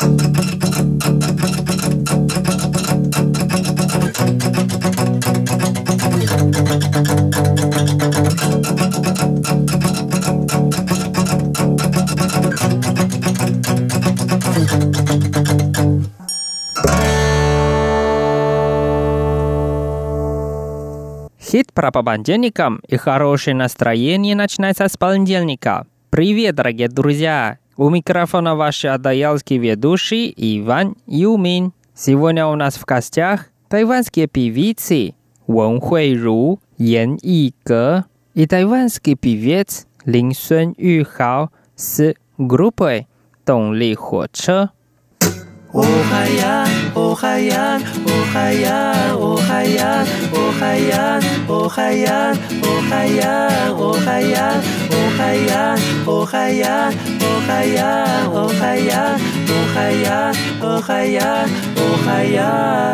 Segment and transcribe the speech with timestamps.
[0.00, 0.08] Хит
[21.74, 25.86] про понедельникам и хорошее настроение начинается с понедельника.
[26.08, 27.59] Привет, дорогие друзья!
[27.80, 31.72] У микрофона ваши адаялские ведущие Иван и Умин.
[31.94, 35.14] Сегодня у нас в гостях тайванские певицы
[35.46, 43.08] Вэн Хуэйру, Ян Иге и тайванский певец Лин Сун Юхао с группой
[43.46, 44.68] Донли Хоче.
[45.72, 46.79] 我还要。
[47.00, 54.60] Охаян, Охаян, Охаян, Охаян, Охаян, Охаян, Охаян,
[54.92, 56.92] Охаян, Охаян,
[57.32, 59.18] Охаян, Охаян,
[59.48, 61.48] Охаян, Охаян,
[61.88, 62.90] Охаян.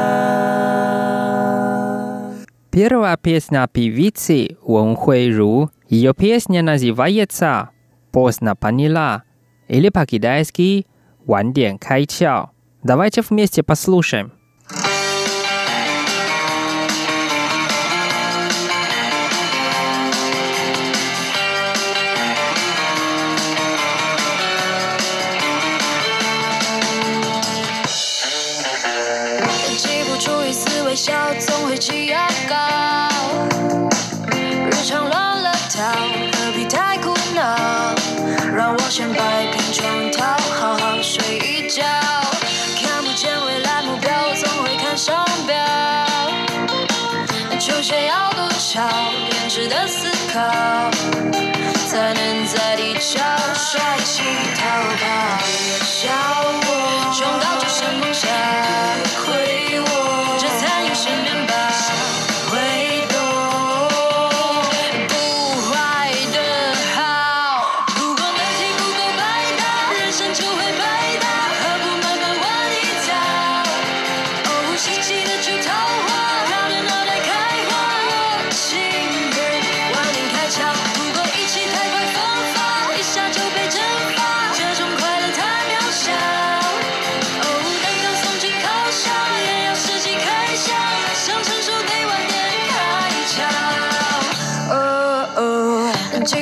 [2.70, 5.70] Первая песня певицы Уэн Хуэйру.
[5.88, 7.70] Ее песня называется
[8.12, 9.22] «Поздно поняла»
[9.68, 10.86] или по-китайски
[11.26, 12.50] «晚点开窍».
[12.86, 14.30] Давайте вместе послушаем.
[49.56, 50.90] 值得思考，
[51.88, 53.18] 才能在地球
[53.54, 54.22] 帅气
[54.54, 54.66] 逃
[55.00, 56.35] 跑。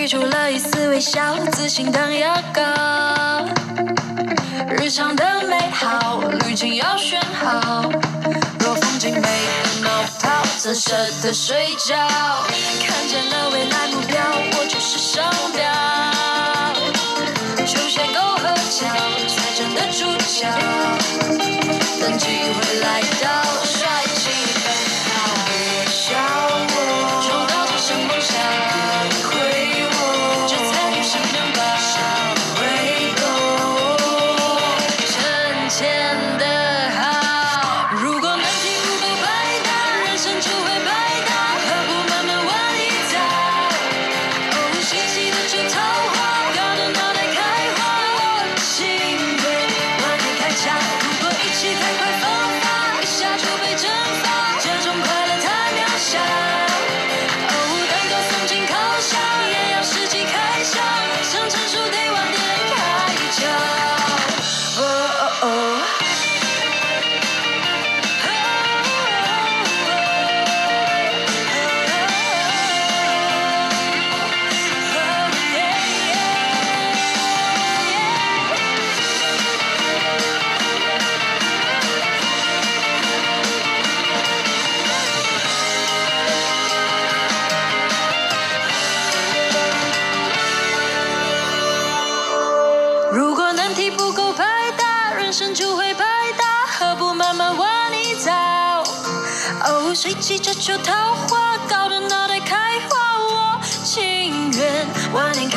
[0.05, 2.63] 挤出了一丝微笑，自信当药膏。
[4.69, 7.91] 日常的美好滤镜要选好，
[8.61, 9.89] 若风景美，的冒
[10.21, 10.29] 泡
[10.59, 11.97] 怎舍得睡觉？
[12.87, 14.21] 看见了未来目标，
[14.59, 15.25] 我就是商
[15.57, 15.65] 标。
[17.65, 18.87] 球鞋够合脚，
[19.57, 20.47] 真的主角。
[21.99, 23.74] 等机会来到。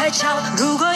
[0.08, 0.87] 快敲，如果。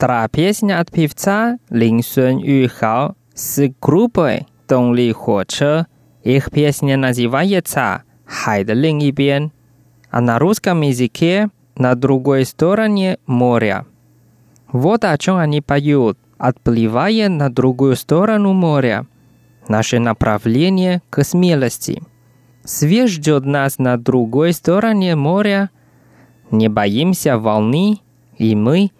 [0.00, 5.88] Вторая песня от певца Лин Сун Юхао с группой «Донли Хоче».
[6.22, 9.52] Их песня называется «Хай и Бен»,
[10.10, 13.84] а на русском языке «На другой стороне моря».
[14.72, 19.06] Вот о чем они поют, отплывая на другую сторону моря.
[19.68, 22.02] Наше направление к смелости.
[22.64, 25.68] Свет ждет нас на другой стороне моря.
[26.50, 27.98] Не боимся волны,
[28.38, 28.92] и мы–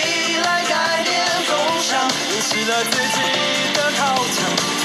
[0.45, 1.11] 来改变
[1.47, 1.51] 风
[1.81, 1.99] 向。
[2.31, 3.19] 认识了自己
[3.75, 4.37] 的靠墙，
[4.83, 4.85] 才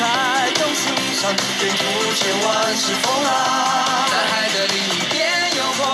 [0.54, 0.84] 懂欣
[1.14, 1.30] 赏。
[1.60, 1.84] 沿途
[2.14, 3.30] 千万是风浪，
[4.10, 5.18] 在海的另一边
[5.58, 5.86] 有光，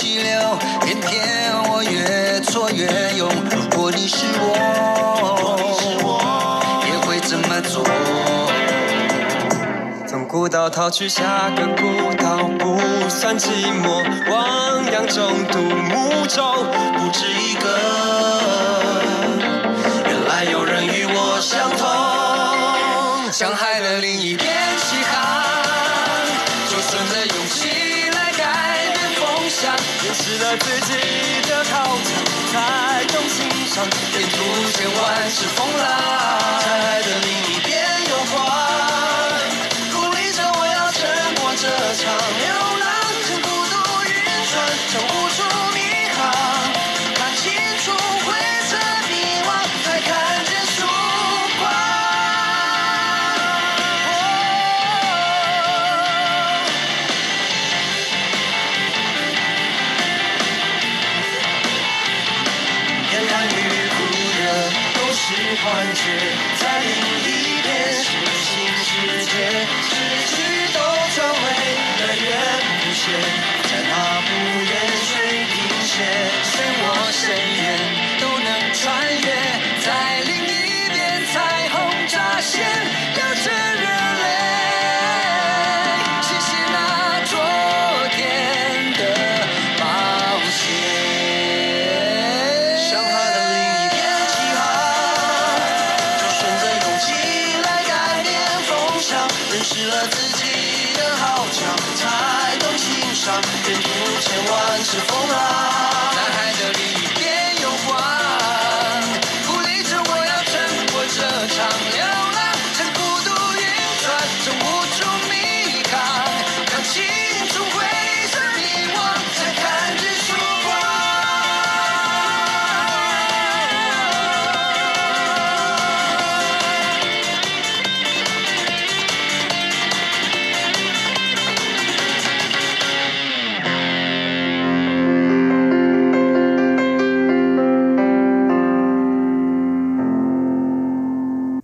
[0.00, 2.86] 数激流，偏偏我越挫越
[3.18, 3.28] 勇。
[3.50, 4.56] 如果你是我，
[6.86, 7.84] 也会这么做。
[10.08, 12.80] 从孤岛逃去下个孤岛，不
[13.10, 13.50] 算寂
[13.82, 14.02] 寞。
[14.30, 16.64] 汪洋中独木舟，
[16.96, 17.68] 不止一个。
[20.08, 24.48] 原来有人与我相同，向海的另一边
[24.78, 25.44] 起航，
[26.70, 27.39] 就顺着勇。
[30.30, 30.94] 认识了自己
[31.48, 32.08] 的靠墙，
[32.52, 33.84] 才懂欣赏。
[34.12, 34.36] 沿途
[34.72, 35.84] 千万是风浪，
[36.60, 37.74] 在海的另一边
[38.08, 38.38] 有光，
[39.92, 41.00] 鼓励着我要撑
[41.34, 41.66] 过这
[41.96, 42.46] 场流
[42.78, 42.86] 浪。
[43.26, 43.74] 趁孤独
[44.06, 44.14] 晕
[44.46, 44.54] 船，
[44.92, 45.42] 趁无数
[65.82, 66.59] 是幻
[101.96, 103.34] 才懂欣赏。
[103.66, 105.89] 沿途千万是风浪，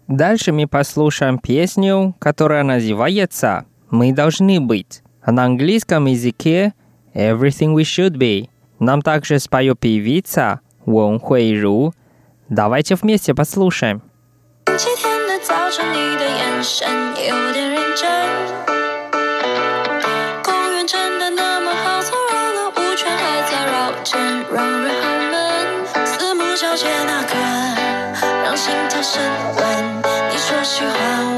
[0.07, 6.73] Дальше мы послушаем песню, которая называется «Мы должны быть», а на английском языке
[7.13, 8.49] «Everything we should be».
[8.79, 11.93] Нам также споет певица Вон Хуэйру.
[12.49, 14.01] Давайте вместе послушаем.
[14.67, 16.87] 星期天的早晨，你的眼神
[17.27, 17.54] 有点
[30.76, 31.35] 喜欢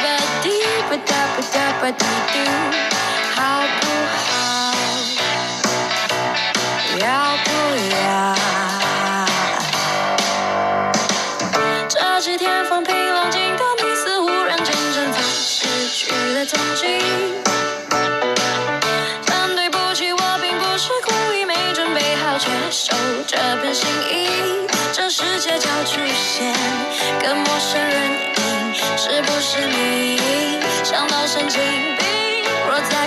[3.35, 3.67] How,
[4.27, 4.73] how.
[6.99, 7.37] Yeah,
[7.91, 8.70] yeah.
[27.23, 30.19] 跟陌生人影，是不是你？
[30.83, 33.07] 想到神经病，若再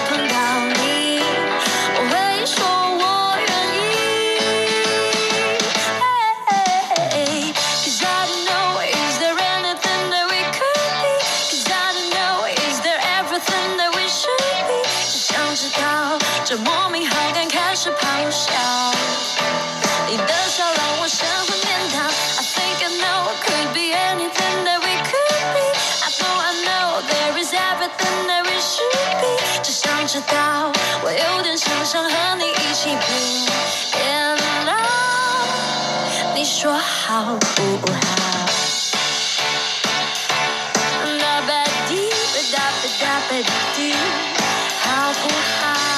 [44.85, 45.92] How could I?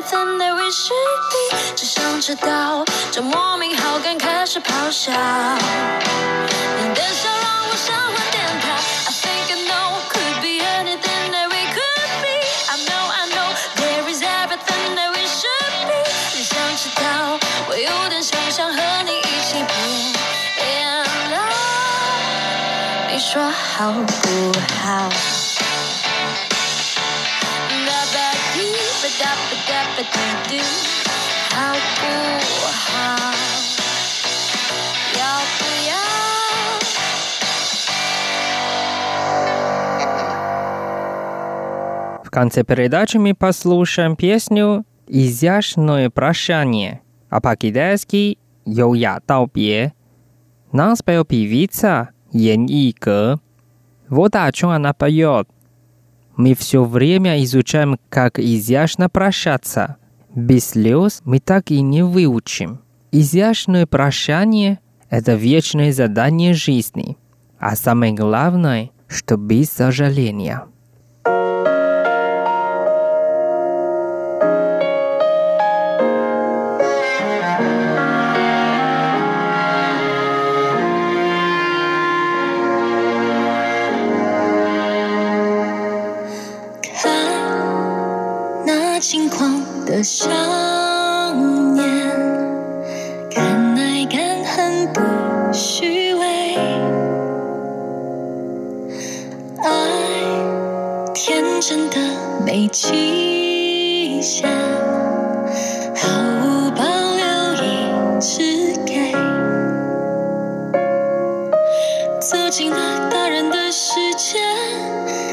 [0.00, 1.74] Everything that we should be?
[1.76, 5.12] 只想知道，这莫名好感开始咆哮。
[5.12, 8.66] 你的笑让我神魂颠倒。
[9.06, 12.32] I think I know, could be anything that we could be.
[12.68, 16.00] I know, I know, there is everything that we should be.
[16.32, 17.38] 只想知道，
[17.68, 19.62] 我有点想想和你一起
[20.56, 21.36] 变老。
[23.12, 24.52] 你说好不
[24.82, 25.10] 好？
[42.30, 49.94] В конце передачи мы послушаем песню «Изящное прощание», а по-китайски «Йоя Таобе».
[50.70, 53.40] Нам спел певица Ян Иге.
[54.08, 55.48] Вот о чем она поет.
[56.36, 59.96] Мы все время изучаем, как изящно прощаться.
[60.32, 62.78] Без слез мы так и не выучим.
[63.10, 64.78] Изящное прощание–
[65.10, 67.18] это вечное задание жизни.
[67.58, 70.69] А самое главное, что без сожаления.
[90.00, 90.30] 的少
[91.74, 91.84] 年，
[93.30, 95.02] 敢爱敢恨不
[95.52, 96.56] 虚伪，
[99.58, 99.68] 爱
[101.12, 101.96] 天真的
[102.46, 104.48] 没期限，
[105.94, 106.08] 毫
[106.46, 109.12] 无保留一直给。
[112.22, 114.38] 走进了大人的世界，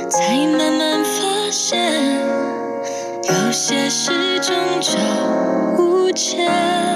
[0.09, 2.19] 才慢慢发现，
[3.23, 4.99] 有些事挣扎
[5.77, 6.86] 无解。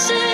[0.00, 0.29] chances.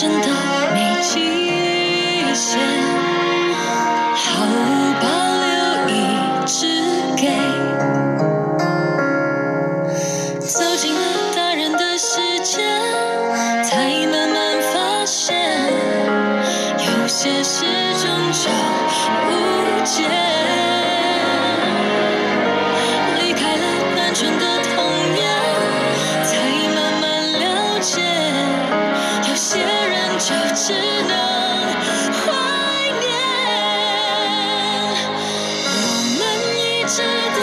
[0.00, 0.59] 真的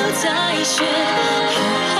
[0.08, 1.97] 不再见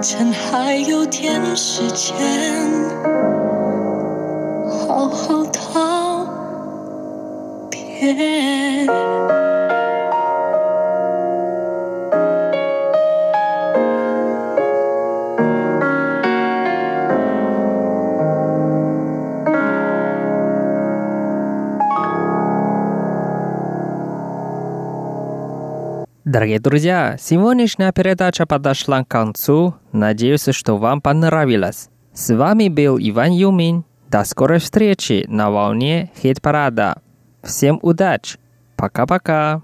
[0.00, 2.16] 趁还有点时间，
[4.88, 6.26] 好好道
[7.68, 8.86] 别。
[26.28, 29.76] Дорогие друзья, сегодняшняя передача подошла к концу.
[29.92, 31.88] Надеюсь, что вам понравилось.
[32.12, 33.86] С вами был Иван Юмин.
[34.10, 37.00] До скорой встречи на волне хит-парада.
[37.42, 38.38] Всем удачи.
[38.76, 39.62] Пока-пока.